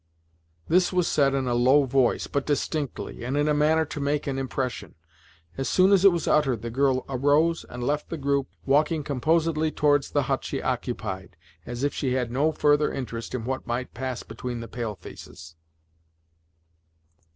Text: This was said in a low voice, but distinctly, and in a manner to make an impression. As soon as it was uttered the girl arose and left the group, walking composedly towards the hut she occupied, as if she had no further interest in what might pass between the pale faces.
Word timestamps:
This 0.67 0.91
was 0.91 1.07
said 1.07 1.35
in 1.35 1.47
a 1.47 1.53
low 1.53 1.83
voice, 1.85 2.25
but 2.25 2.47
distinctly, 2.47 3.23
and 3.23 3.37
in 3.37 3.47
a 3.47 3.53
manner 3.53 3.85
to 3.85 3.99
make 3.99 4.25
an 4.25 4.39
impression. 4.39 4.95
As 5.57 5.69
soon 5.69 5.91
as 5.91 6.03
it 6.03 6.11
was 6.11 6.27
uttered 6.27 6.63
the 6.63 6.71
girl 6.71 7.05
arose 7.07 7.65
and 7.69 7.83
left 7.83 8.09
the 8.09 8.17
group, 8.17 8.47
walking 8.65 9.03
composedly 9.03 9.69
towards 9.69 10.09
the 10.09 10.23
hut 10.23 10.43
she 10.43 10.59
occupied, 10.59 11.37
as 11.67 11.83
if 11.83 11.93
she 11.93 12.13
had 12.13 12.31
no 12.31 12.51
further 12.51 12.91
interest 12.91 13.35
in 13.35 13.45
what 13.45 13.67
might 13.67 13.93
pass 13.93 14.23
between 14.23 14.59
the 14.59 14.67
pale 14.67 14.95
faces. 14.95 15.53